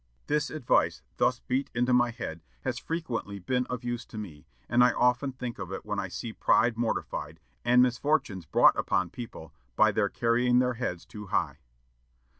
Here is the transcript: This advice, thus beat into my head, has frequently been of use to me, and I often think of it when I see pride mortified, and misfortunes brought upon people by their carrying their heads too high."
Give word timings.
This 0.25 0.49
advice, 0.49 1.03
thus 1.17 1.41
beat 1.41 1.69
into 1.75 1.93
my 1.93 2.09
head, 2.09 2.41
has 2.61 2.79
frequently 2.79 3.37
been 3.37 3.67
of 3.67 3.83
use 3.83 4.03
to 4.07 4.17
me, 4.17 4.47
and 4.67 4.83
I 4.83 4.93
often 4.93 5.31
think 5.31 5.59
of 5.59 5.71
it 5.71 5.85
when 5.85 5.99
I 5.99 6.07
see 6.07 6.33
pride 6.33 6.75
mortified, 6.75 7.39
and 7.63 7.83
misfortunes 7.83 8.47
brought 8.47 8.75
upon 8.75 9.11
people 9.11 9.53
by 9.75 9.91
their 9.91 10.09
carrying 10.09 10.57
their 10.57 10.73
heads 10.73 11.05
too 11.05 11.27
high." 11.27 11.59